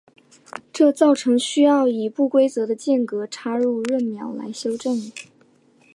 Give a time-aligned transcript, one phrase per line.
[0.73, 4.99] 这造成需要以不规则的间隔插入闰秒来修正。